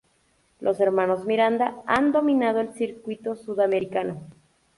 [0.61, 4.23] Los hermanos Miranda han dominado el circuito sudamericano.